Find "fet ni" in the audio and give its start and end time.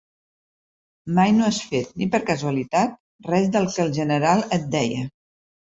1.73-2.09